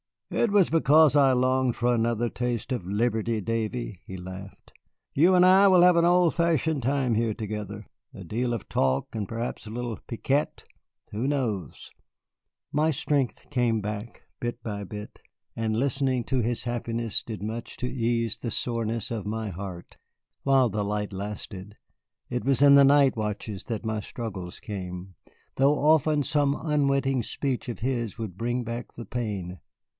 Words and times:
"It 0.31 0.49
was 0.49 0.69
because 0.69 1.15
I 1.15 1.33
longed 1.33 1.75
for 1.75 1.93
another 1.93 2.29
taste 2.29 2.71
of 2.71 2.85
liberty, 2.87 3.39
Davy," 3.41 3.99
he 4.05 4.15
laughed. 4.15 4.71
"You 5.13 5.35
and 5.35 5.45
I 5.45 5.67
will 5.67 5.81
have 5.81 5.97
an 5.97 6.05
old 6.05 6.33
fashioned 6.33 6.83
time 6.83 7.13
here 7.15 7.33
together, 7.33 7.85
a 8.13 8.23
deal 8.23 8.53
of 8.53 8.69
talk, 8.69 9.13
and 9.13 9.27
perhaps 9.27 9.67
a 9.67 9.71
little 9.71 9.97
piquet, 10.07 10.47
who 11.11 11.27
knows?" 11.27 11.91
My 12.71 12.89
strength 12.91 13.49
came 13.51 13.81
back, 13.81 14.23
bit 14.39 14.63
by 14.63 14.85
bit, 14.85 15.21
and 15.53 15.77
listening 15.77 16.23
to 16.23 16.39
his 16.39 16.63
happiness 16.63 17.21
did 17.21 17.43
much 17.43 17.75
to 17.77 17.87
ease 17.91 18.37
the 18.37 18.51
soreness 18.51 19.11
of 19.11 19.27
my 19.27 19.49
heart 19.49 19.97
while 20.43 20.69
the 20.69 20.85
light 20.85 21.11
lasted. 21.11 21.75
It 22.29 22.45
was 22.45 22.61
in 22.61 22.73
the 22.75 22.85
night 22.85 23.17
watches 23.17 23.65
that 23.65 23.85
my 23.85 23.99
struggles 23.99 24.61
came 24.61 25.13
though 25.57 25.75
often 25.77 26.23
some 26.23 26.55
unwitting 26.59 27.21
speech 27.21 27.67
of 27.67 27.79
his 27.79 28.17
would 28.17 28.35
bring 28.37 28.63
back 28.63 28.93
the 28.93 29.05
pain. 29.05 29.59